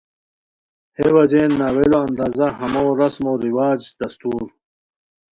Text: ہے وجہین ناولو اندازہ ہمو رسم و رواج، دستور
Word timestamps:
ہے 0.97 1.07
وجہین 1.15 1.51
ناولو 1.59 1.99
اندازہ 2.07 2.47
ہمو 2.59 2.83
رسم 2.99 3.25
و 3.31 3.33
رواج، 3.45 3.81
دستور 3.99 4.45